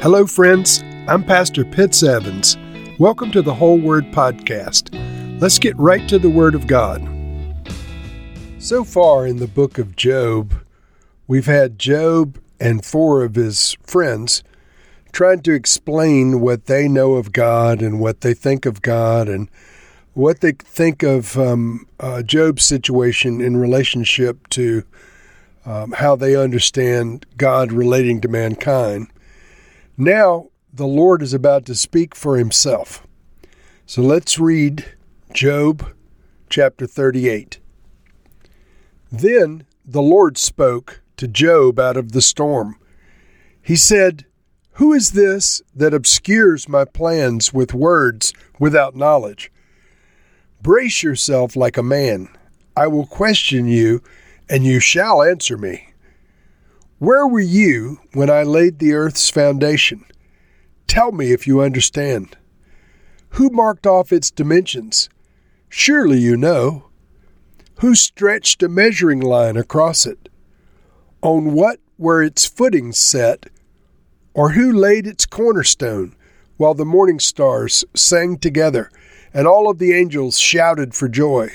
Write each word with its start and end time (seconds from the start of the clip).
Hello, 0.00 0.28
friends. 0.28 0.84
I'm 1.08 1.24
Pastor 1.24 1.64
Pitts 1.64 2.04
Evans. 2.04 2.56
Welcome 3.00 3.32
to 3.32 3.42
the 3.42 3.52
Whole 3.52 3.80
Word 3.80 4.04
Podcast. 4.12 4.94
Let's 5.40 5.58
get 5.58 5.76
right 5.76 6.08
to 6.08 6.20
the 6.20 6.30
Word 6.30 6.54
of 6.54 6.68
God. 6.68 7.02
So 8.60 8.84
far 8.84 9.26
in 9.26 9.38
the 9.38 9.48
book 9.48 9.76
of 9.76 9.96
Job, 9.96 10.54
we've 11.26 11.46
had 11.46 11.80
Job 11.80 12.38
and 12.60 12.84
four 12.84 13.24
of 13.24 13.34
his 13.34 13.76
friends 13.82 14.44
trying 15.10 15.42
to 15.42 15.52
explain 15.52 16.40
what 16.40 16.66
they 16.66 16.86
know 16.86 17.14
of 17.14 17.32
God 17.32 17.82
and 17.82 17.98
what 17.98 18.20
they 18.20 18.34
think 18.34 18.66
of 18.66 18.80
God 18.82 19.28
and 19.28 19.50
what 20.14 20.42
they 20.42 20.52
think 20.52 21.02
of 21.02 21.36
um, 21.36 21.88
uh, 21.98 22.22
Job's 22.22 22.62
situation 22.62 23.40
in 23.40 23.56
relationship 23.56 24.48
to 24.50 24.84
um, 25.66 25.90
how 25.90 26.14
they 26.14 26.36
understand 26.36 27.26
God 27.36 27.72
relating 27.72 28.20
to 28.20 28.28
mankind. 28.28 29.08
Now, 30.00 30.50
the 30.72 30.86
Lord 30.86 31.22
is 31.22 31.34
about 31.34 31.64
to 31.66 31.74
speak 31.74 32.14
for 32.14 32.38
himself. 32.38 33.04
So 33.84 34.00
let's 34.00 34.38
read 34.38 34.84
Job 35.34 35.92
chapter 36.48 36.86
38. 36.86 37.58
Then 39.10 39.64
the 39.84 40.00
Lord 40.00 40.38
spoke 40.38 41.02
to 41.16 41.26
Job 41.26 41.80
out 41.80 41.96
of 41.96 42.12
the 42.12 42.22
storm. 42.22 42.76
He 43.60 43.74
said, 43.74 44.24
Who 44.74 44.92
is 44.92 45.10
this 45.10 45.62
that 45.74 45.92
obscures 45.92 46.68
my 46.68 46.84
plans 46.84 47.52
with 47.52 47.74
words 47.74 48.32
without 48.56 48.94
knowledge? 48.94 49.50
Brace 50.62 51.02
yourself 51.02 51.56
like 51.56 51.76
a 51.76 51.82
man. 51.82 52.28
I 52.76 52.86
will 52.86 53.06
question 53.06 53.66
you, 53.66 54.00
and 54.48 54.64
you 54.64 54.78
shall 54.78 55.24
answer 55.24 55.58
me. 55.58 55.87
Where 56.98 57.28
were 57.28 57.38
you 57.38 58.00
when 58.12 58.28
I 58.28 58.42
laid 58.42 58.80
the 58.80 58.92
earth's 58.94 59.30
foundation? 59.30 60.04
Tell 60.88 61.12
me 61.12 61.30
if 61.30 61.46
you 61.46 61.60
understand. 61.60 62.36
Who 63.30 63.50
marked 63.50 63.86
off 63.86 64.12
its 64.12 64.32
dimensions? 64.32 65.08
Surely 65.68 66.18
you 66.18 66.36
know. 66.36 66.88
Who 67.76 67.94
stretched 67.94 68.64
a 68.64 68.68
measuring 68.68 69.20
line 69.20 69.56
across 69.56 70.06
it? 70.06 70.28
On 71.22 71.52
what 71.52 71.78
were 71.98 72.20
its 72.20 72.46
footings 72.46 72.98
set? 72.98 73.46
Or 74.34 74.50
who 74.50 74.72
laid 74.72 75.06
its 75.06 75.24
cornerstone 75.24 76.16
while 76.56 76.74
the 76.74 76.84
morning 76.84 77.20
stars 77.20 77.84
sang 77.94 78.38
together 78.38 78.90
and 79.32 79.46
all 79.46 79.70
of 79.70 79.78
the 79.78 79.92
angels 79.92 80.36
shouted 80.40 80.96
for 80.96 81.08
joy? 81.08 81.50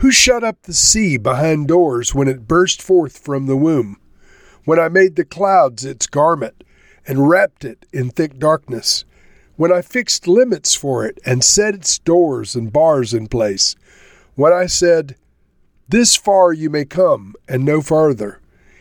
Who 0.00 0.10
shut 0.10 0.44
up 0.44 0.64
the 0.64 0.74
sea 0.74 1.16
behind 1.16 1.68
doors 1.68 2.14
when 2.14 2.28
it 2.28 2.46
burst 2.46 2.82
forth 2.82 3.16
from 3.16 3.46
the 3.46 3.56
womb? 3.56 3.98
When 4.66 4.80
I 4.80 4.88
made 4.88 5.14
the 5.14 5.24
clouds 5.24 5.84
its 5.84 6.06
garment 6.06 6.64
and 7.06 7.28
wrapped 7.28 7.64
it 7.64 7.86
in 7.92 8.10
thick 8.10 8.38
darkness, 8.38 9.04
when 9.54 9.72
I 9.72 9.80
fixed 9.80 10.26
limits 10.26 10.74
for 10.74 11.06
it 11.06 11.18
and 11.24 11.42
set 11.42 11.74
its 11.74 11.98
doors 12.00 12.54
and 12.56 12.72
bars 12.72 13.14
in 13.14 13.28
place, 13.28 13.76
when 14.34 14.52
I 14.52 14.66
said, 14.66 15.14
This 15.88 16.16
far 16.16 16.52
you 16.52 16.68
may 16.68 16.84
come 16.84 17.34
and 17.48 17.64
no 17.64 17.80
farther, 17.80 18.40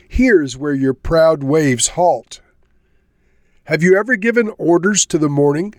here's 0.10 0.58
where 0.58 0.74
your 0.74 0.96
proud 0.96 1.44
waves 1.44 1.90
halt. 1.90 2.42
Have 3.66 3.84
you 3.84 3.96
ever 3.96 4.16
given 4.16 4.52
orders 4.58 5.06
to 5.06 5.20
the 5.20 5.30
morning, 5.30 5.76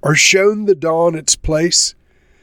or 0.00 0.14
shown 0.14 0.64
the 0.64 0.74
dawn 0.74 1.14
its 1.14 1.36
place, 1.36 1.94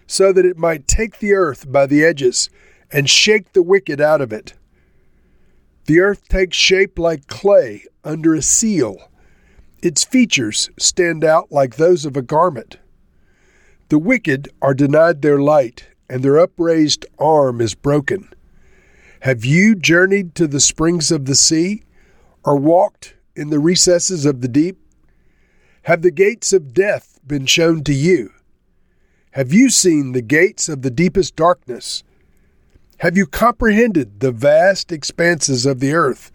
so 0.06 0.32
that 0.32 0.46
it 0.46 0.58
might 0.58 0.88
take 0.88 1.18
the 1.18 1.34
earth 1.34 1.72
by 1.72 1.88
the 1.88 2.06
edges 2.06 2.52
and 2.92 3.10
shake 3.10 3.54
the 3.54 3.64
wicked 3.64 4.00
out 4.00 4.22
of 4.22 4.32
it? 4.32 4.54
The 5.90 6.02
earth 6.02 6.28
takes 6.28 6.56
shape 6.56 7.00
like 7.00 7.26
clay 7.26 7.84
under 8.04 8.36
a 8.36 8.44
seal. 8.44 9.10
Its 9.82 10.04
features 10.04 10.70
stand 10.78 11.24
out 11.24 11.52
like 11.52 11.78
those 11.78 12.06
of 12.06 12.16
a 12.16 12.22
garment. 12.22 12.78
The 13.88 13.98
wicked 13.98 14.50
are 14.62 14.76
denied 14.76 15.24
their 15.24 15.42
light, 15.42 15.88
and 16.08 16.22
their 16.22 16.38
upraised 16.38 17.08
arm 17.18 17.60
is 17.60 17.74
broken. 17.74 18.32
Have 19.22 19.44
you 19.44 19.74
journeyed 19.74 20.36
to 20.36 20.46
the 20.46 20.60
springs 20.60 21.12
of 21.12 21.26
the 21.26 21.34
sea, 21.34 21.82
or 22.46 22.56
walked 22.56 23.16
in 23.36 23.50
the 23.50 23.58
recesses 23.58 24.28
of 24.28 24.42
the 24.42 24.48
deep? 24.48 24.78
Have 25.86 26.04
the 26.04 26.12
gates 26.12 26.54
of 26.54 26.72
death 26.72 27.20
been 27.26 27.48
shown 27.48 27.84
to 27.86 27.94
you? 27.96 28.30
Have 29.32 29.52
you 29.52 29.72
seen 29.72 30.12
the 30.12 30.22
gates 30.22 30.70
of 30.70 30.84
the 30.84 30.92
deepest 30.92 31.36
darkness? 31.36 32.04
Have 33.00 33.16
you 33.16 33.28
comprehended 33.28 34.20
the 34.20 34.34
vast 34.34 34.92
expanses 34.92 35.66
of 35.66 35.80
the 35.80 35.94
earth? 35.94 36.34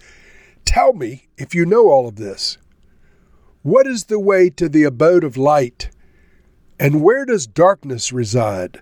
Tell 0.64 0.94
me 0.94 1.28
if 1.36 1.54
you 1.54 1.66
know 1.66 1.90
all 1.90 2.08
of 2.08 2.16
this. 2.16 2.56
What 3.60 3.86
is 3.86 4.04
the 4.04 4.18
way 4.18 4.48
to 4.48 4.70
the 4.70 4.84
abode 4.84 5.24
of 5.24 5.36
light? 5.36 5.90
And 6.80 7.02
where 7.02 7.26
does 7.26 7.46
darkness 7.46 8.14
reside? 8.14 8.80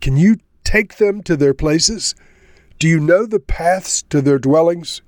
Can 0.00 0.16
you 0.16 0.36
take 0.62 0.98
them 0.98 1.20
to 1.24 1.36
their 1.36 1.52
places? 1.52 2.14
Do 2.78 2.86
you 2.86 3.00
know 3.00 3.26
the 3.26 3.40
paths 3.40 4.04
to 4.10 4.22
their 4.22 4.38
dwellings? 4.38 5.02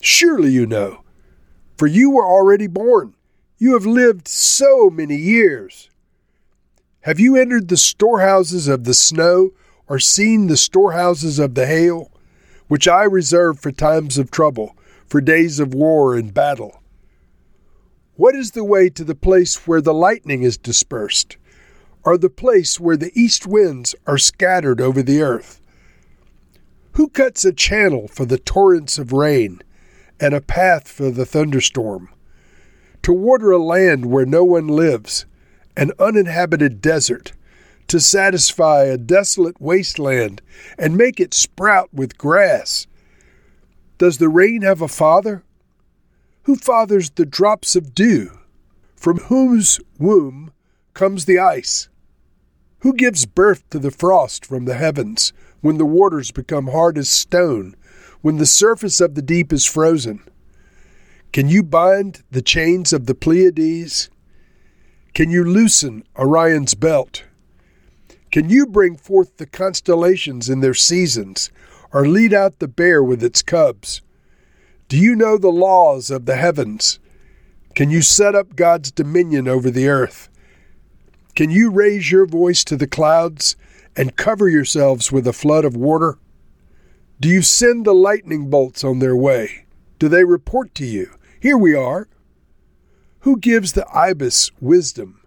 Surely 0.00 0.50
you 0.50 0.66
know, 0.66 1.04
for 1.76 1.86
you 1.86 2.10
were 2.10 2.26
already 2.26 2.66
born. 2.66 3.14
You 3.56 3.74
have 3.74 3.86
lived 3.86 4.26
so 4.26 4.90
many 4.90 5.16
years. 5.16 5.90
Have 7.02 7.20
you 7.20 7.36
entered 7.36 7.68
the 7.68 7.76
storehouses 7.76 8.66
of 8.66 8.82
the 8.82 8.94
snow 8.94 9.52
or 9.90 9.98
seen 9.98 10.46
the 10.46 10.56
storehouses 10.56 11.40
of 11.40 11.56
the 11.56 11.66
hail, 11.66 12.12
which 12.68 12.86
I 12.86 13.02
reserve 13.02 13.58
for 13.58 13.72
times 13.72 14.18
of 14.18 14.30
trouble, 14.30 14.76
for 15.04 15.20
days 15.20 15.58
of 15.58 15.74
war 15.74 16.16
and 16.16 16.32
battle? 16.32 16.80
What 18.14 18.36
is 18.36 18.52
the 18.52 18.64
way 18.64 18.88
to 18.90 19.02
the 19.02 19.16
place 19.16 19.66
where 19.66 19.80
the 19.80 19.92
lightning 19.92 20.44
is 20.44 20.56
dispersed, 20.56 21.38
or 22.04 22.16
the 22.16 22.30
place 22.30 22.78
where 22.78 22.96
the 22.96 23.10
east 23.20 23.48
winds 23.48 23.96
are 24.06 24.16
scattered 24.16 24.80
over 24.80 25.02
the 25.02 25.22
earth? 25.22 25.60
Who 26.92 27.08
cuts 27.08 27.44
a 27.44 27.52
channel 27.52 28.06
for 28.06 28.24
the 28.24 28.38
torrents 28.38 28.96
of 28.96 29.12
rain, 29.12 29.60
and 30.20 30.34
a 30.34 30.40
path 30.40 30.86
for 30.86 31.10
the 31.10 31.26
thunderstorm? 31.26 32.10
To 33.02 33.12
water 33.12 33.50
a 33.50 33.58
land 33.58 34.06
where 34.06 34.26
no 34.26 34.44
one 34.44 34.68
lives, 34.68 35.26
an 35.76 35.90
uninhabited 35.98 36.80
desert, 36.80 37.32
to 37.90 37.98
satisfy 37.98 38.84
a 38.84 38.96
desolate 38.96 39.60
wasteland 39.60 40.40
and 40.78 40.96
make 40.96 41.18
it 41.18 41.34
sprout 41.34 41.92
with 41.92 42.16
grass. 42.16 42.86
Does 43.98 44.18
the 44.18 44.28
rain 44.28 44.62
have 44.62 44.80
a 44.80 44.86
father? 44.86 45.42
Who 46.44 46.54
fathers 46.54 47.10
the 47.10 47.26
drops 47.26 47.74
of 47.74 47.92
dew? 47.92 48.38
From 48.94 49.16
whose 49.16 49.80
womb 49.98 50.52
comes 50.94 51.24
the 51.24 51.40
ice? 51.40 51.88
Who 52.82 52.92
gives 52.92 53.26
birth 53.26 53.68
to 53.70 53.80
the 53.80 53.90
frost 53.90 54.46
from 54.46 54.66
the 54.66 54.74
heavens 54.74 55.32
when 55.60 55.78
the 55.78 55.84
waters 55.84 56.30
become 56.30 56.68
hard 56.68 56.96
as 56.96 57.10
stone, 57.10 57.74
when 58.20 58.36
the 58.36 58.46
surface 58.46 59.00
of 59.00 59.16
the 59.16 59.22
deep 59.22 59.52
is 59.52 59.66
frozen? 59.66 60.22
Can 61.32 61.48
you 61.48 61.64
bind 61.64 62.22
the 62.30 62.40
chains 62.40 62.92
of 62.92 63.06
the 63.06 63.16
Pleiades? 63.16 64.10
Can 65.12 65.28
you 65.28 65.42
loosen 65.42 66.04
Orion's 66.16 66.74
belt? 66.74 67.24
Can 68.30 68.48
you 68.48 68.66
bring 68.66 68.96
forth 68.96 69.38
the 69.38 69.46
constellations 69.46 70.48
in 70.48 70.60
their 70.60 70.74
seasons, 70.74 71.50
or 71.92 72.06
lead 72.06 72.32
out 72.32 72.60
the 72.60 72.68
bear 72.68 73.02
with 73.02 73.24
its 73.24 73.42
cubs? 73.42 74.02
Do 74.88 74.96
you 74.96 75.16
know 75.16 75.36
the 75.36 75.48
laws 75.48 76.10
of 76.10 76.26
the 76.26 76.36
heavens? 76.36 77.00
Can 77.74 77.90
you 77.90 78.02
set 78.02 78.36
up 78.36 78.54
God's 78.54 78.92
dominion 78.92 79.48
over 79.48 79.70
the 79.70 79.88
earth? 79.88 80.28
Can 81.34 81.50
you 81.50 81.70
raise 81.70 82.12
your 82.12 82.26
voice 82.26 82.62
to 82.64 82.76
the 82.76 82.86
clouds 82.86 83.56
and 83.96 84.16
cover 84.16 84.48
yourselves 84.48 85.10
with 85.10 85.26
a 85.26 85.32
flood 85.32 85.64
of 85.64 85.76
water? 85.76 86.18
Do 87.20 87.28
you 87.28 87.42
send 87.42 87.84
the 87.84 87.94
lightning 87.94 88.48
bolts 88.48 88.84
on 88.84 89.00
their 89.00 89.16
way? 89.16 89.66
Do 89.98 90.08
they 90.08 90.24
report 90.24 90.74
to 90.76 90.86
you, 90.86 91.10
Here 91.40 91.58
we 91.58 91.74
are? 91.74 92.06
Who 93.20 93.38
gives 93.38 93.72
the 93.72 93.86
ibis 93.94 94.50
wisdom, 94.60 95.20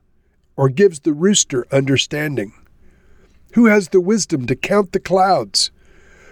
or 0.56 0.70
gives 0.70 1.02
the 1.02 1.14
rooster 1.14 1.66
understanding? 1.72 2.54
Who 3.54 3.68
has 3.68 3.90
the 3.90 4.02
wisdom 4.02 4.48
to 4.48 4.56
count 4.56 4.94
the 4.94 5.00
clouds? 5.00 5.72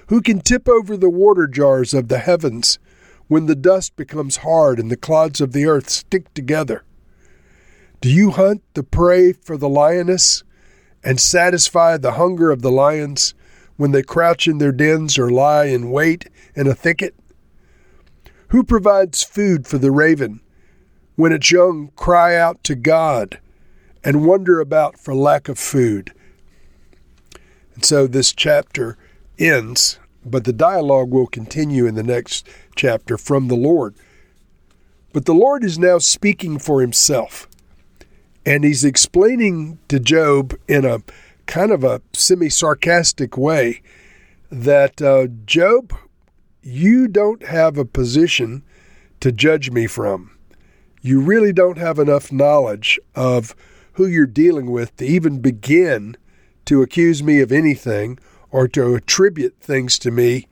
Who 0.08 0.22
can 0.22 0.42
tip 0.42 0.68
over 0.68 0.98
the 0.98 1.10
water 1.10 1.46
jars 1.48 1.94
of 1.94 2.08
the 2.08 2.18
heavens 2.18 2.80
when 3.28 3.46
the 3.46 3.56
dust 3.56 3.96
becomes 3.96 4.38
hard 4.38 4.80
and 4.80 4.90
the 4.90 4.98
clods 4.98 5.40
of 5.40 5.52
the 5.52 5.66
earth 5.66 5.88
stick 5.88 6.34
together? 6.34 6.84
Do 8.02 8.10
you 8.10 8.32
hunt 8.32 8.64
the 8.74 8.82
prey 8.82 9.34
for 9.34 9.56
the 9.56 9.70
lioness 9.70 10.44
and 11.04 11.20
satisfy 11.20 11.98
the 11.98 12.14
hunger 12.14 12.50
of 12.50 12.64
the 12.64 12.72
lions 12.72 13.36
when 13.78 13.92
they 13.92 14.02
crouch 14.02 14.48
in 14.48 14.58
their 14.58 14.72
dens 14.72 15.20
or 15.20 15.30
lie 15.30 15.66
in 15.66 15.92
wait 15.92 16.28
in 16.56 16.66
a 16.66 16.74
thicket? 16.74 17.14
Who 18.48 18.64
provides 18.64 19.22
food 19.22 19.68
for 19.68 19.78
the 19.78 19.92
raven 19.92 20.42
when 21.16 21.32
its 21.32 21.52
young 21.52 21.92
cry 21.96 22.36
out 22.36 22.64
to 22.64 22.74
God 22.74 23.40
and 24.04 24.26
wonder 24.26 24.60
about 24.60 25.00
for 25.00 25.14
lack 25.14 25.48
of 25.48 25.60
food? 25.60 26.14
So 27.84 28.08
this 28.08 28.32
chapter 28.32 28.98
ends, 29.40 30.00
but 30.26 30.44
the 30.44 30.54
dialogue 30.54 31.12
will 31.12 31.28
continue 31.28 31.86
in 31.86 31.96
the 31.96 32.04
next 32.04 32.48
chapter 32.76 33.18
from 33.18 33.48
the 33.48 33.56
Lord. 33.56 33.96
But 35.14 35.26
the 35.26 35.34
Lord 35.34 35.64
is 35.64 35.78
now 35.78 35.98
speaking 35.98 36.60
for 36.60 36.82
himself. 36.82 37.48
And 38.46 38.64
he's 38.64 38.84
explaining 38.84 39.80
to 39.88 40.00
Job 40.00 40.56
in 40.68 40.86
a 40.86 41.00
kind 41.46 41.72
of 41.72 41.84
a 41.84 42.02
semi 42.14 42.50
sarcastic 42.50 43.38
way 43.38 43.82
that 44.52 45.02
uh, 45.02 45.28
Job, 45.46 45.94
you 46.62 47.08
don't 47.08 47.46
have 47.46 47.78
a 47.78 47.86
position 47.86 48.64
to 49.20 49.32
judge 49.32 49.72
me 49.72 49.88
from. 49.88 50.38
You 51.02 51.20
really 51.20 51.54
don't 51.54 51.78
have 51.78 52.00
enough 52.00 52.32
knowledge 52.32 53.00
of 53.16 53.56
who 53.94 54.06
you're 54.06 54.26
dealing 54.26 54.72
with 54.72 54.96
to 54.98 55.06
even 55.06 55.40
begin 55.40 56.16
to 56.72 56.82
accuse 56.82 57.22
me 57.22 57.42
of 57.42 57.52
anything 57.52 58.18
or 58.50 58.66
to 58.66 58.96
attribute 58.96 59.54
things 59.60 60.00
to 60.00 60.10
me 60.10 60.48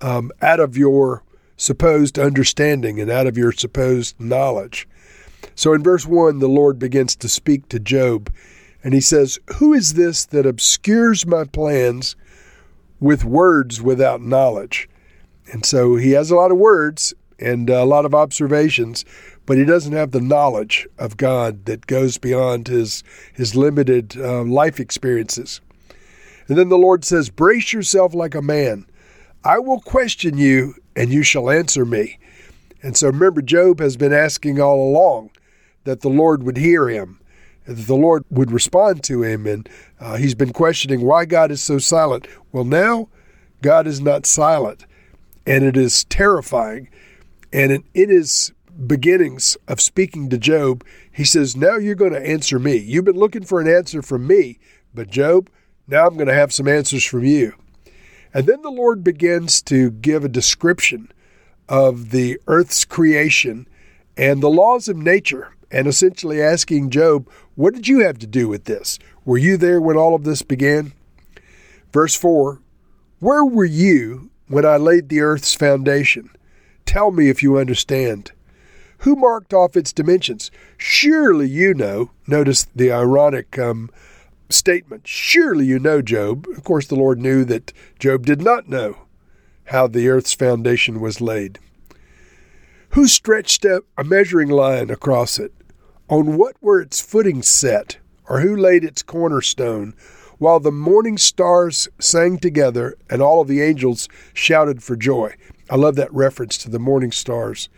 um, 0.00 0.32
out 0.42 0.58
of 0.58 0.76
your 0.76 1.22
supposed 1.56 2.18
understanding 2.18 2.98
and 2.98 3.08
out 3.08 3.28
of 3.28 3.38
your 3.38 3.52
supposed 3.52 4.18
knowledge. 4.18 4.88
So 5.54 5.72
in 5.72 5.84
verse 5.84 6.04
1, 6.04 6.40
the 6.40 6.48
Lord 6.48 6.80
begins 6.80 7.14
to 7.14 7.28
speak 7.28 7.68
to 7.68 7.78
Job, 7.78 8.32
and 8.82 8.94
he 8.94 9.00
says, 9.00 9.38
Who 9.58 9.72
is 9.72 9.94
this 9.94 10.26
that 10.26 10.44
obscures 10.44 11.24
my 11.24 11.44
plans 11.44 12.16
with 12.98 13.24
words 13.24 13.80
without 13.80 14.20
knowledge? 14.20 14.88
And 15.52 15.64
so 15.64 15.94
he 15.94 16.10
has 16.12 16.32
a 16.32 16.34
lot 16.34 16.50
of 16.50 16.58
words 16.58 17.14
and 17.38 17.70
a 17.70 17.84
lot 17.84 18.04
of 18.04 18.12
observations, 18.12 19.04
but 19.50 19.58
he 19.58 19.64
doesn't 19.64 19.94
have 19.94 20.12
the 20.12 20.20
knowledge 20.20 20.86
of 20.96 21.16
God 21.16 21.64
that 21.64 21.88
goes 21.88 22.18
beyond 22.18 22.68
his, 22.68 23.02
his 23.34 23.56
limited 23.56 24.16
uh, 24.16 24.44
life 24.44 24.78
experiences. 24.78 25.60
And 26.46 26.56
then 26.56 26.68
the 26.68 26.78
Lord 26.78 27.04
says, 27.04 27.30
Brace 27.30 27.72
yourself 27.72 28.14
like 28.14 28.36
a 28.36 28.42
man. 28.42 28.86
I 29.42 29.58
will 29.58 29.80
question 29.80 30.38
you, 30.38 30.76
and 30.94 31.12
you 31.12 31.24
shall 31.24 31.50
answer 31.50 31.84
me. 31.84 32.20
And 32.80 32.96
so 32.96 33.08
remember, 33.08 33.42
Job 33.42 33.80
has 33.80 33.96
been 33.96 34.12
asking 34.12 34.60
all 34.60 34.88
along 34.88 35.30
that 35.82 36.02
the 36.02 36.10
Lord 36.10 36.44
would 36.44 36.56
hear 36.56 36.88
him, 36.88 37.18
that 37.64 37.74
the 37.74 37.96
Lord 37.96 38.24
would 38.30 38.52
respond 38.52 39.02
to 39.02 39.24
him. 39.24 39.48
And 39.48 39.68
uh, 39.98 40.14
he's 40.14 40.36
been 40.36 40.52
questioning 40.52 41.00
why 41.00 41.24
God 41.24 41.50
is 41.50 41.60
so 41.60 41.78
silent. 41.78 42.28
Well, 42.52 42.62
now 42.62 43.08
God 43.62 43.88
is 43.88 44.00
not 44.00 44.26
silent, 44.26 44.86
and 45.44 45.64
it 45.64 45.76
is 45.76 46.04
terrifying. 46.04 46.88
And 47.52 47.82
in 47.94 48.10
his 48.10 48.52
beginnings 48.86 49.56
of 49.68 49.80
speaking 49.80 50.28
to 50.30 50.38
Job, 50.38 50.84
he 51.12 51.24
says, 51.24 51.56
Now 51.56 51.76
you're 51.76 51.94
going 51.94 52.12
to 52.12 52.26
answer 52.26 52.58
me. 52.58 52.76
You've 52.76 53.04
been 53.04 53.16
looking 53.18 53.44
for 53.44 53.60
an 53.60 53.68
answer 53.68 54.02
from 54.02 54.26
me, 54.26 54.58
but 54.94 55.10
Job, 55.10 55.50
now 55.86 56.06
I'm 56.06 56.14
going 56.14 56.28
to 56.28 56.34
have 56.34 56.52
some 56.52 56.68
answers 56.68 57.04
from 57.04 57.24
you. 57.24 57.54
And 58.32 58.46
then 58.46 58.62
the 58.62 58.70
Lord 58.70 59.02
begins 59.02 59.60
to 59.62 59.90
give 59.90 60.24
a 60.24 60.28
description 60.28 61.10
of 61.68 62.10
the 62.10 62.38
earth's 62.46 62.84
creation 62.84 63.66
and 64.16 64.42
the 64.42 64.50
laws 64.50 64.88
of 64.88 64.96
nature, 64.96 65.54
and 65.70 65.86
essentially 65.86 66.42
asking 66.42 66.90
Job, 66.90 67.28
What 67.54 67.74
did 67.74 67.88
you 67.88 68.00
have 68.00 68.18
to 68.18 68.26
do 68.26 68.48
with 68.48 68.64
this? 68.64 68.98
Were 69.24 69.38
you 69.38 69.56
there 69.56 69.80
when 69.80 69.96
all 69.96 70.14
of 70.14 70.24
this 70.24 70.42
began? 70.42 70.92
Verse 71.92 72.14
4 72.14 72.60
Where 73.18 73.44
were 73.44 73.64
you 73.64 74.30
when 74.48 74.64
I 74.64 74.76
laid 74.76 75.08
the 75.08 75.20
earth's 75.20 75.54
foundation? 75.54 76.30
Tell 76.86 77.10
me 77.10 77.28
if 77.28 77.42
you 77.42 77.58
understand. 77.58 78.32
Who 79.00 79.16
marked 79.16 79.54
off 79.54 79.76
its 79.76 79.92
dimensions? 79.94 80.50
Surely 80.76 81.48
you 81.48 81.72
know. 81.72 82.10
Notice 82.26 82.66
the 82.76 82.92
ironic 82.92 83.58
um, 83.58 83.90
statement. 84.50 85.06
Surely 85.06 85.64
you 85.64 85.78
know, 85.78 86.02
Job. 86.02 86.46
Of 86.54 86.64
course, 86.64 86.86
the 86.86 86.96
Lord 86.96 87.18
knew 87.18 87.44
that 87.46 87.72
Job 87.98 88.26
did 88.26 88.42
not 88.42 88.68
know 88.68 88.98
how 89.64 89.86
the 89.86 90.08
earth's 90.08 90.34
foundation 90.34 91.00
was 91.00 91.20
laid. 91.20 91.58
Who 92.90 93.06
stretched 93.06 93.64
a 93.64 93.82
measuring 94.04 94.50
line 94.50 94.90
across 94.90 95.38
it? 95.38 95.52
On 96.08 96.36
what 96.36 96.56
were 96.60 96.80
its 96.80 97.00
footings 97.00 97.48
set? 97.48 97.98
Or 98.28 98.40
who 98.40 98.54
laid 98.54 98.84
its 98.84 99.02
cornerstone? 99.02 99.94
While 100.38 100.60
the 100.60 100.72
morning 100.72 101.16
stars 101.16 101.88
sang 101.98 102.38
together 102.38 102.96
and 103.08 103.22
all 103.22 103.40
of 103.40 103.48
the 103.48 103.62
angels 103.62 104.08
shouted 104.34 104.82
for 104.82 104.96
joy. 104.96 105.34
I 105.70 105.76
love 105.76 105.94
that 105.96 106.12
reference 106.12 106.58
to 106.58 106.70
the 106.70 106.78
morning 106.78 107.12
stars 107.12 107.70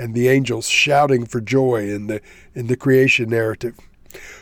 and 0.00 0.14
the 0.14 0.28
angels 0.28 0.66
shouting 0.66 1.26
for 1.26 1.42
joy 1.42 1.86
in 1.90 2.06
the 2.06 2.22
in 2.54 2.68
the 2.68 2.76
creation 2.76 3.28
narrative. 3.28 3.78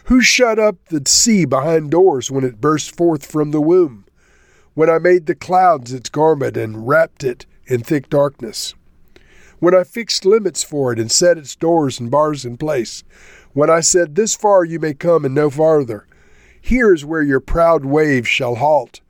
Who 0.04 0.22
shut 0.22 0.56
up 0.58 0.76
the 0.86 1.02
sea 1.04 1.44
behind 1.44 1.90
doors 1.90 2.30
when 2.30 2.44
it 2.44 2.60
burst 2.60 2.96
forth 2.96 3.26
from 3.26 3.50
the 3.50 3.60
womb? 3.60 4.04
When 4.74 4.88
I 4.88 4.98
made 4.98 5.26
the 5.26 5.34
clouds 5.34 5.92
its 5.92 6.08
garment 6.08 6.56
and 6.56 6.86
wrapped 6.86 7.24
it 7.24 7.44
in 7.66 7.82
thick 7.82 8.08
darkness? 8.08 8.74
When 9.58 9.74
I 9.74 9.82
fixed 9.82 10.24
limits 10.24 10.62
for 10.62 10.92
it 10.92 11.00
and 11.00 11.10
set 11.10 11.36
its 11.36 11.56
doors 11.56 11.98
and 11.98 12.08
bars 12.08 12.44
in 12.44 12.56
place? 12.56 13.02
When 13.52 13.68
I 13.68 13.80
said, 13.80 14.14
This 14.14 14.36
far 14.36 14.64
you 14.64 14.78
may 14.78 14.94
come 14.94 15.24
and 15.24 15.34
no 15.34 15.50
farther? 15.50 16.06
Here 16.60 16.94
is 16.94 17.04
where 17.04 17.22
your 17.22 17.40
proud 17.40 17.84
waves 17.84 18.28
shall 18.28 18.54
halt. 18.54 19.00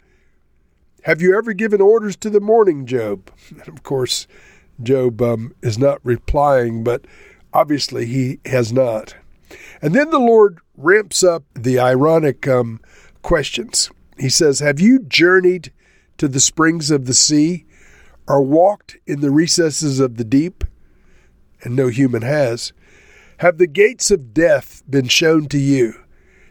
Have 1.02 1.20
you 1.20 1.36
ever 1.36 1.52
given 1.52 1.82
orders 1.82 2.16
to 2.16 2.30
the 2.30 2.40
morning, 2.40 2.86
Job? 2.86 3.30
And 3.50 3.68
of 3.68 3.82
course, 3.82 4.26
Job 4.82 5.20
um, 5.22 5.54
is 5.62 5.78
not 5.78 6.00
replying, 6.04 6.84
but 6.84 7.04
obviously 7.52 8.06
he 8.06 8.40
has 8.46 8.72
not. 8.72 9.14
And 9.80 9.94
then 9.94 10.10
the 10.10 10.18
Lord 10.18 10.58
ramps 10.76 11.22
up 11.22 11.44
the 11.54 11.78
ironic 11.78 12.46
um, 12.46 12.80
questions. 13.22 13.90
He 14.18 14.28
says, 14.28 14.60
Have 14.60 14.80
you 14.80 15.00
journeyed 15.00 15.72
to 16.18 16.28
the 16.28 16.40
springs 16.40 16.90
of 16.90 17.06
the 17.06 17.14
sea 17.14 17.64
or 18.26 18.42
walked 18.42 18.96
in 19.06 19.20
the 19.20 19.30
recesses 19.30 20.00
of 20.00 20.16
the 20.16 20.24
deep? 20.24 20.64
And 21.62 21.74
no 21.74 21.88
human 21.88 22.22
has. 22.22 22.72
Have 23.38 23.58
the 23.58 23.66
gates 23.66 24.10
of 24.10 24.34
death 24.34 24.82
been 24.88 25.08
shown 25.08 25.46
to 25.48 25.58
you? 25.58 25.94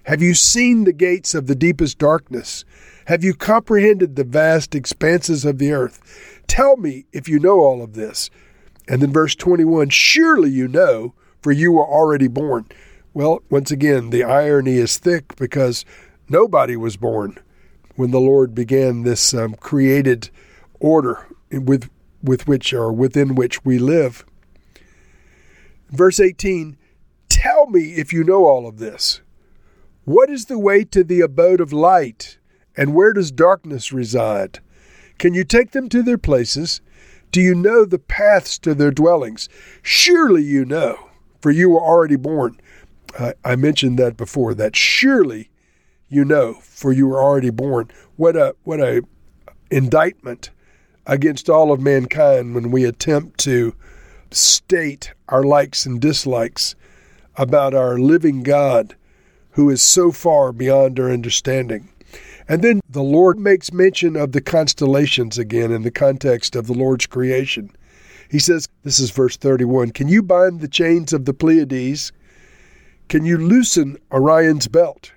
Have 0.04 0.22
you 0.22 0.34
seen 0.34 0.86
the 0.86 0.94
gates 0.94 1.36
of 1.36 1.48
the 1.48 1.56
deepest 1.56 1.98
darkness? 1.98 2.64
Have 3.08 3.26
you 3.26 3.34
comprehended 3.34 4.16
the 4.16 4.24
vast 4.24 4.74
expanses 4.74 5.44
of 5.44 5.58
the 5.58 5.74
earth? 5.74 6.37
Tell 6.48 6.78
me 6.78 7.06
if 7.12 7.28
you 7.28 7.40
know 7.40 7.60
all 7.60 7.82
of 7.84 7.94
this. 7.94 8.30
And 8.88 9.02
then 9.02 9.12
verse 9.12 9.36
21 9.36 9.90
Surely 9.90 10.50
you 10.50 10.68
know, 10.68 11.14
for 11.42 11.52
you 11.52 11.72
were 11.72 11.86
already 11.86 12.28
born. 12.28 12.66
Well, 13.14 13.42
once 13.50 13.72
again, 13.72 14.10
the 14.10 14.24
irony 14.24 14.78
is 14.78 14.98
thick 14.98 15.36
because 15.36 15.86
nobody 16.30 16.76
was 16.76 16.98
born 16.98 17.40
when 17.96 18.12
the 18.12 18.20
Lord 18.20 18.54
began 18.54 19.04
this 19.04 19.34
um, 19.34 19.56
created 19.56 20.30
order 20.80 21.28
with, 21.52 21.90
with 22.22 22.48
which 22.48 22.74
or 22.74 22.92
within 22.94 23.36
which 23.36 23.66
we 23.66 23.80
live. 23.80 24.26
Verse 25.90 26.20
18 26.20 26.78
Tell 27.30 27.68
me 27.68 27.94
if 27.94 28.14
you 28.14 28.24
know 28.24 28.46
all 28.46 28.68
of 28.68 28.78
this. 28.78 29.22
What 30.06 30.30
is 30.30 30.46
the 30.46 30.60
way 30.60 30.84
to 30.86 31.04
the 31.04 31.22
abode 31.22 31.60
of 31.60 31.74
light, 31.74 32.38
and 32.76 32.94
where 32.94 33.14
does 33.14 33.32
darkness 33.32 33.92
reside? 33.92 34.60
Can 35.18 35.34
you 35.34 35.44
take 35.44 35.72
them 35.72 35.90
to 35.90 36.04
their 36.04 36.18
places? 36.18 36.82
Do 37.32 37.42
you 37.42 37.56
know 37.56 37.86
the 37.86 38.00
paths 38.00 38.58
to 38.60 38.74
their 38.74 38.92
dwellings? 38.92 39.50
Surely 39.82 40.44
you 40.44 40.66
know, 40.66 41.10
for 41.42 41.52
you 41.52 41.70
were 41.70 41.82
already 41.82 42.16
born. 42.16 42.60
I, 43.20 43.34
I 43.44 43.56
mentioned 43.56 43.98
that 44.00 44.18
before, 44.18 44.54
that 44.54 44.76
surely 44.76 45.50
you 46.10 46.24
know, 46.24 46.54
for 46.62 46.92
you 46.92 47.08
were 47.08 47.22
already 47.22 47.50
born. 47.50 47.90
What 48.16 48.36
a 48.36 48.56
what 48.64 48.80
a 48.80 49.04
indictment 49.70 50.52
against 51.06 51.50
all 51.50 51.72
of 51.72 51.82
mankind 51.82 52.56
when 52.56 52.72
we 52.72 52.86
attempt 52.86 53.40
to 53.40 53.76
state 54.32 55.14
our 55.30 55.44
likes 55.44 55.86
and 55.86 56.02
dislikes 56.02 56.76
about 57.36 57.74
our 57.74 57.98
living 57.98 58.44
God 58.44 58.96
who 59.52 59.70
is 59.70 59.82
so 59.82 60.12
far 60.12 60.52
beyond 60.52 61.00
our 61.00 61.12
understanding. 61.12 61.90
And 62.50 62.62
then 62.62 62.80
the 62.90 63.04
Lord 63.04 63.40
makes 63.40 63.74
mention 63.74 64.16
of 64.16 64.32
the 64.32 64.42
constellations 64.42 65.38
again 65.38 65.72
in 65.72 65.82
the 65.82 65.92
context 65.92 66.56
of 66.56 66.68
the 66.68 66.74
Lord's 66.74 67.06
creation. 67.06 67.72
He 68.30 68.40
says, 68.40 68.68
this 68.84 69.00
is 69.00 69.12
verse 69.12 69.38
31 69.38 69.92
Can 69.92 70.08
you 70.08 70.22
bind 70.22 70.60
the 70.60 70.68
chains 70.68 71.14
of 71.14 71.26
the 71.26 71.34
Pleiades? 71.34 72.12
Can 73.10 73.26
you 73.26 73.38
loosen 73.38 73.98
Orion's 74.12 74.68
belt? 74.68 75.12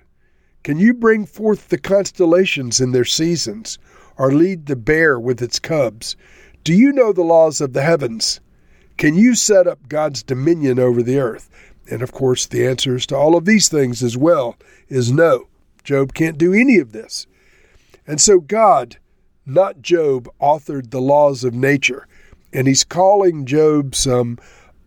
Can 0.63 0.77
you 0.77 0.93
bring 0.93 1.25
forth 1.25 1.69
the 1.69 1.77
constellations 1.77 2.79
in 2.79 2.91
their 2.91 3.05
seasons, 3.05 3.79
or 4.17 4.31
lead 4.31 4.67
the 4.67 4.75
bear 4.75 5.19
with 5.19 5.41
its 5.41 5.59
cubs? 5.59 6.15
Do 6.63 6.73
you 6.73 6.91
know 6.91 7.11
the 7.11 7.23
laws 7.23 7.59
of 7.59 7.73
the 7.73 7.81
heavens? 7.81 8.39
Can 8.97 9.15
you 9.15 9.35
set 9.35 9.67
up 9.67 9.89
God's 9.89 10.21
dominion 10.21 10.77
over 10.79 11.01
the 11.01 11.17
earth? 11.17 11.49
And 11.89 12.01
of 12.01 12.11
course, 12.11 12.45
the 12.45 12.67
answers 12.67 13.05
to 13.07 13.17
all 13.17 13.35
of 13.35 13.45
these 13.45 13.67
things 13.67 14.03
as 14.03 14.15
well 14.15 14.55
is 14.87 15.11
no. 15.11 15.47
Job 15.83 16.13
can't 16.13 16.37
do 16.37 16.53
any 16.53 16.77
of 16.77 16.91
this. 16.91 17.27
And 18.07 18.19
so 18.19 18.39
God, 18.39 18.97
not 19.45 19.81
Job, 19.81 20.27
authored 20.39 20.91
the 20.91 21.01
laws 21.01 21.43
of 21.43 21.53
nature. 21.53 22.07
And 22.53 22.67
he's 22.67 22.83
calling 22.83 23.45
Job 23.45 23.95
some 23.95 24.37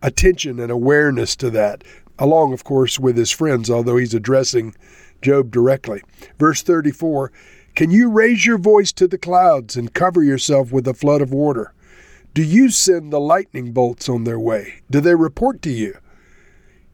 attention 0.01 0.59
and 0.59 0.71
awareness 0.71 1.35
to 1.37 1.49
that 1.51 1.83
along, 2.17 2.53
of 2.53 2.63
course, 2.63 2.99
with 2.99 3.17
his 3.17 3.31
friends, 3.31 3.69
although 3.69 3.97
he's 3.97 4.13
addressing 4.13 4.75
Job 5.21 5.51
directly. 5.51 6.01
Verse 6.37 6.61
34 6.61 7.31
Can 7.75 7.91
you 7.91 8.09
raise 8.09 8.45
your 8.45 8.57
voice 8.57 8.91
to 8.93 9.07
the 9.07 9.17
clouds 9.17 9.75
and 9.75 9.93
cover 9.93 10.23
yourself 10.23 10.71
with 10.71 10.87
a 10.87 10.93
flood 10.93 11.21
of 11.21 11.33
water? 11.33 11.73
Do 12.33 12.43
you 12.43 12.69
send 12.69 13.11
the 13.11 13.19
lightning 13.19 13.71
bolts 13.71 14.09
on 14.09 14.25
their 14.25 14.39
way? 14.39 14.81
Do 14.89 14.99
they 14.99 15.15
report 15.15 15.61
to 15.63 15.71
you? 15.71 15.97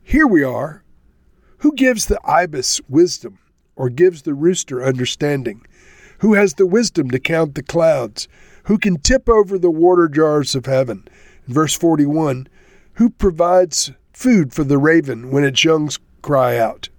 Here 0.03 0.27
we 0.27 0.43
are. 0.43 0.83
Who 1.59 1.73
gives 1.73 2.05
the 2.05 2.19
ibis 2.23 2.81
wisdom, 2.87 3.39
or 3.81 3.89
gives 3.89 4.21
the 4.21 4.35
rooster 4.35 4.83
understanding? 4.83 5.65
Who 6.19 6.35
has 6.35 6.53
the 6.53 6.67
wisdom 6.67 7.09
to 7.09 7.19
count 7.19 7.55
the 7.55 7.63
clouds? 7.63 8.27
Who 8.65 8.77
can 8.77 8.99
tip 8.99 9.27
over 9.27 9.57
the 9.57 9.71
water 9.71 10.07
jars 10.07 10.53
of 10.53 10.67
heaven? 10.67 11.07
verse 11.47 11.73
41 11.73 12.47
Who 12.93 13.09
provides 13.09 13.91
food 14.13 14.53
for 14.53 14.63
the 14.63 14.77
raven 14.77 15.31
when 15.31 15.43
its 15.43 15.63
young 15.63 15.89
cry 16.21 16.59
out 16.59 16.89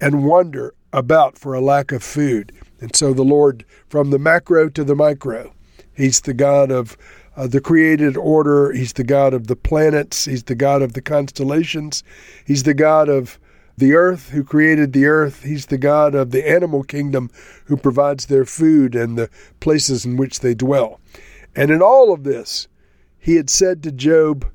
and 0.00 0.24
wonder 0.24 0.74
about 0.92 1.36
for 1.36 1.54
a 1.54 1.60
lack 1.60 1.90
of 1.90 2.04
food? 2.04 2.52
And 2.80 2.94
so 2.94 3.12
the 3.12 3.24
Lord, 3.24 3.64
from 3.88 4.10
the 4.10 4.18
macro 4.20 4.68
to 4.68 4.84
the 4.84 4.94
micro, 4.94 5.52
He's 5.92 6.20
the 6.20 6.34
God 6.34 6.70
of 6.70 6.96
uh, 7.36 7.48
the 7.48 7.60
created 7.60 8.16
order. 8.16 8.70
He's 8.70 8.92
the 8.92 9.02
God 9.02 9.34
of 9.34 9.48
the 9.48 9.56
planets. 9.56 10.26
He's 10.26 10.44
the 10.44 10.54
God 10.54 10.82
of 10.82 10.92
the 10.92 11.02
constellations. 11.02 12.04
He's 12.46 12.62
the 12.62 12.74
God 12.74 13.08
of 13.08 13.40
the 13.76 13.94
earth 13.94 14.30
who 14.30 14.42
created 14.42 14.92
the 14.92 15.06
earth. 15.06 15.42
He's 15.42 15.66
the 15.66 15.78
God 15.78 16.14
of 16.14 16.30
the 16.30 16.48
animal 16.48 16.82
kingdom 16.82 17.30
who 17.66 17.76
provides 17.76 18.26
their 18.26 18.44
food 18.44 18.94
and 18.94 19.18
the 19.18 19.30
places 19.60 20.04
in 20.04 20.16
which 20.16 20.40
they 20.40 20.54
dwell. 20.54 21.00
And 21.54 21.70
in 21.70 21.82
all 21.82 22.12
of 22.12 22.24
this, 22.24 22.68
he 23.18 23.36
had 23.36 23.50
said 23.50 23.82
to 23.82 23.92
Job, 23.92 24.46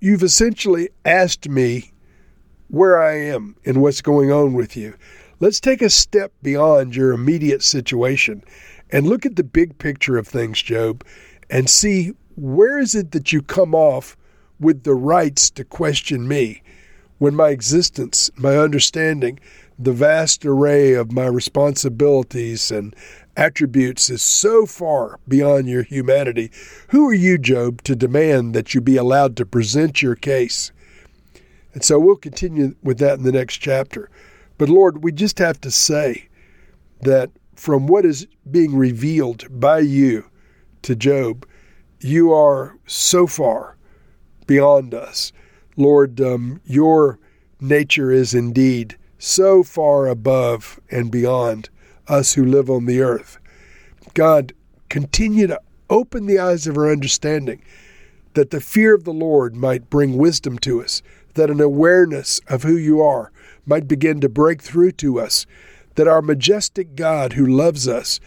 You've 0.00 0.22
essentially 0.22 0.88
asked 1.04 1.48
me 1.48 1.92
where 2.68 3.02
I 3.02 3.18
am 3.18 3.56
and 3.66 3.82
what's 3.82 4.00
going 4.00 4.32
on 4.32 4.54
with 4.54 4.76
you. 4.76 4.94
Let's 5.40 5.60
take 5.60 5.82
a 5.82 5.90
step 5.90 6.32
beyond 6.42 6.96
your 6.96 7.12
immediate 7.12 7.62
situation 7.62 8.42
and 8.90 9.06
look 9.06 9.26
at 9.26 9.36
the 9.36 9.44
big 9.44 9.78
picture 9.78 10.16
of 10.16 10.26
things, 10.26 10.62
Job, 10.62 11.04
and 11.50 11.68
see 11.68 12.12
where 12.36 12.78
is 12.78 12.94
it 12.94 13.10
that 13.12 13.32
you 13.32 13.42
come 13.42 13.74
off 13.74 14.16
with 14.58 14.84
the 14.84 14.94
rights 14.94 15.50
to 15.50 15.64
question 15.64 16.28
me 16.28 16.62
when 17.20 17.36
my 17.36 17.50
existence, 17.50 18.30
my 18.38 18.56
understanding, 18.56 19.38
the 19.78 19.92
vast 19.92 20.46
array 20.46 20.94
of 20.94 21.12
my 21.12 21.26
responsibilities 21.26 22.70
and 22.70 22.96
attributes 23.36 24.08
is 24.08 24.22
so 24.22 24.64
far 24.64 25.20
beyond 25.28 25.68
your 25.68 25.82
humanity. 25.82 26.50
Who 26.88 27.06
are 27.10 27.14
you, 27.14 27.36
Job, 27.36 27.82
to 27.82 27.94
demand 27.94 28.54
that 28.54 28.74
you 28.74 28.80
be 28.80 28.96
allowed 28.96 29.36
to 29.36 29.44
present 29.44 30.00
your 30.00 30.14
case? 30.14 30.72
And 31.74 31.84
so 31.84 31.98
we'll 31.98 32.16
continue 32.16 32.74
with 32.82 32.98
that 33.00 33.18
in 33.18 33.24
the 33.24 33.32
next 33.32 33.58
chapter. 33.58 34.08
But 34.56 34.70
Lord, 34.70 35.04
we 35.04 35.12
just 35.12 35.38
have 35.40 35.60
to 35.60 35.70
say 35.70 36.30
that 37.02 37.30
from 37.54 37.86
what 37.86 38.06
is 38.06 38.26
being 38.50 38.74
revealed 38.74 39.44
by 39.50 39.80
you 39.80 40.24
to 40.82 40.96
Job, 40.96 41.46
you 42.00 42.32
are 42.32 42.78
so 42.86 43.26
far 43.26 43.76
beyond 44.46 44.94
us. 44.94 45.32
Lord, 45.76 46.20
um, 46.20 46.60
your 46.64 47.18
nature 47.60 48.10
is 48.10 48.34
indeed 48.34 48.96
so 49.18 49.62
far 49.62 50.06
above 50.06 50.80
and 50.90 51.10
beyond 51.10 51.68
us 52.08 52.34
who 52.34 52.44
live 52.44 52.70
on 52.70 52.86
the 52.86 53.00
earth. 53.00 53.38
God, 54.14 54.52
continue 54.88 55.46
to 55.46 55.60
open 55.88 56.26
the 56.26 56.38
eyes 56.38 56.66
of 56.66 56.76
our 56.76 56.90
understanding 56.90 57.62
that 58.34 58.50
the 58.50 58.60
fear 58.60 58.94
of 58.94 59.04
the 59.04 59.12
Lord 59.12 59.56
might 59.56 59.90
bring 59.90 60.16
wisdom 60.16 60.58
to 60.60 60.82
us, 60.82 61.02
that 61.34 61.50
an 61.50 61.60
awareness 61.60 62.40
of 62.48 62.62
who 62.62 62.76
you 62.76 63.02
are 63.02 63.32
might 63.66 63.88
begin 63.88 64.20
to 64.20 64.28
break 64.28 64.62
through 64.62 64.92
to 64.92 65.20
us, 65.20 65.46
that 65.96 66.08
our 66.08 66.22
majestic 66.22 66.94
God 66.94 67.34
who 67.34 67.46
loves 67.46 67.86
us 67.88 68.20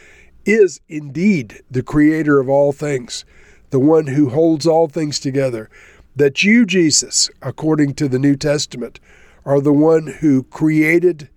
is 0.46 0.82
indeed 0.90 1.62
the 1.72 1.84
creator 1.84 2.40
of 2.40 2.50
all 2.50 2.72
things, 2.72 3.24
the 3.70 3.80
one 3.80 4.08
who 4.08 4.30
holds 4.30 4.68
all 4.68 4.88
things 4.88 5.20
together, 5.20 5.70
that 6.16 6.44
you, 6.44 6.66
Jesus, 6.66 7.30
according 7.42 7.96
to 7.96 8.08
the 8.08 8.20
New 8.20 8.36
Testament, 8.36 9.00
are 9.46 9.60
the 9.60 9.74
one 9.74 10.08
who 10.08 10.44
created 10.44 11.30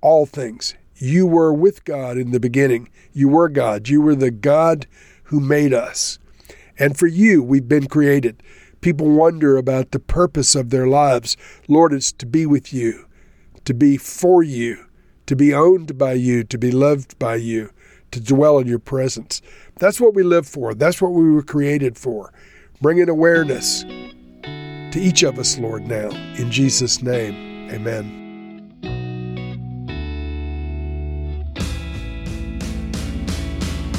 all 0.00 0.26
things. 0.26 0.74
You 0.96 1.26
were 1.26 1.52
with 1.52 1.84
God 1.84 2.16
in 2.16 2.30
the 2.30 2.40
beginning. 2.40 2.88
You 3.12 3.28
were 3.28 3.48
God. 3.48 3.88
You 3.88 4.00
were 4.00 4.14
the 4.14 4.30
God 4.30 4.86
who 5.24 5.40
made 5.40 5.72
us. 5.72 6.18
And 6.78 6.96
for 6.96 7.06
you, 7.06 7.42
we've 7.42 7.68
been 7.68 7.86
created. 7.86 8.42
People 8.80 9.08
wonder 9.08 9.56
about 9.56 9.90
the 9.90 9.98
purpose 9.98 10.54
of 10.54 10.70
their 10.70 10.86
lives. 10.86 11.36
Lord, 11.68 11.92
it's 11.92 12.12
to 12.12 12.26
be 12.26 12.46
with 12.46 12.72
you, 12.72 13.06
to 13.64 13.74
be 13.74 13.96
for 13.96 14.42
you, 14.42 14.86
to 15.26 15.36
be 15.36 15.54
owned 15.54 15.96
by 15.96 16.12
you, 16.12 16.44
to 16.44 16.58
be 16.58 16.70
loved 16.70 17.18
by 17.18 17.36
you, 17.36 17.70
to 18.10 18.20
dwell 18.20 18.58
in 18.58 18.66
your 18.66 18.78
presence. 18.78 19.40
That's 19.78 20.00
what 20.00 20.14
we 20.14 20.22
live 20.22 20.46
for. 20.46 20.74
That's 20.74 21.00
what 21.00 21.12
we 21.12 21.30
were 21.30 21.42
created 21.42 21.96
for. 21.96 22.32
Bring 22.80 22.96
Bringing 22.96 23.08
awareness 23.08 23.84
to 24.94 25.00
each 25.00 25.24
of 25.24 25.40
us, 25.40 25.58
Lord, 25.58 25.88
now. 25.88 26.08
In 26.36 26.52
Jesus' 26.52 27.02
name, 27.02 27.68
amen. 27.68 28.20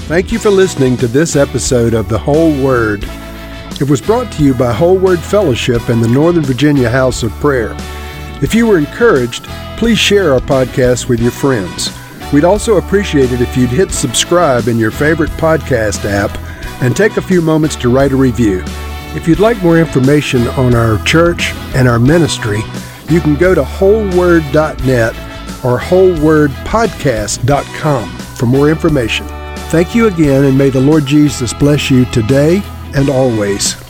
Thank 0.08 0.32
you 0.32 0.40
for 0.40 0.50
listening 0.50 0.96
to 0.98 1.08
this 1.08 1.36
episode 1.36 1.94
of 1.94 2.08
The 2.08 2.18
Whole 2.18 2.52
Word. 2.64 3.04
It 3.82 3.90
was 3.90 4.00
brought 4.00 4.32
to 4.34 4.44
you 4.44 4.54
by 4.54 4.72
Whole 4.72 4.98
Word 4.98 5.20
Fellowship 5.20 5.90
and 5.90 6.02
the 6.02 6.08
Northern 6.08 6.44
Virginia 6.44 6.90
House 6.90 7.24
of 7.24 7.32
Prayer. 7.34 7.76
If 8.42 8.56
you 8.56 8.66
were 8.66 8.78
encouraged, 8.78 9.44
please 9.76 10.00
share 10.00 10.32
our 10.32 10.40
podcast 10.40 11.10
with 11.10 11.20
your 11.20 11.32
friends. 11.32 11.90
We'd 12.32 12.46
also 12.46 12.78
appreciate 12.78 13.34
it 13.34 13.42
if 13.42 13.58
you'd 13.58 13.70
hit 13.70 13.92
subscribe 13.92 14.70
in 14.70 14.80
your 14.80 14.92
favorite 14.92 15.32
podcast 15.32 16.06
app 16.06 16.38
and 16.82 16.96
take 16.96 17.18
a 17.18 17.22
few 17.22 17.42
moments 17.42 17.76
to 17.78 17.90
write 17.90 18.14
a 18.14 18.16
review. 18.16 18.64
If 19.16 19.28
you'd 19.28 19.40
like 19.40 19.60
more 19.64 19.80
information 19.80 20.48
on 20.50 20.76
our 20.76 21.04
church 21.06 21.54
and 21.74 21.88
our 21.88 21.98
ministry, 22.00 22.60
you 23.10 23.22
can 23.22 23.36
go 23.36 23.56
to 23.56 23.64
wholeword.net 23.64 25.16
or 25.64 25.80
wholewordpodcast.com 25.80 28.10
for 28.10 28.46
more 28.46 28.70
information. 28.70 29.26
Thank 29.70 29.96
you 29.96 30.08
again, 30.08 30.44
and 30.44 30.58
may 30.58 30.70
the 30.70 30.82
Lord 30.82 31.06
Jesus 31.06 31.54
bless 31.54 31.90
you 31.90 32.04
today 32.06 32.62
and 32.94 33.10
always. 33.10 33.85